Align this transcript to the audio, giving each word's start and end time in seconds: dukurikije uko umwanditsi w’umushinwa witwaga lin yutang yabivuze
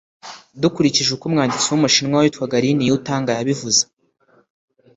dukurikije 0.61 1.09
uko 1.13 1.23
umwanditsi 1.29 1.67
w’umushinwa 1.69 2.17
witwaga 2.23 2.57
lin 2.63 2.79
yutang 2.89 3.25
yabivuze 3.37 3.81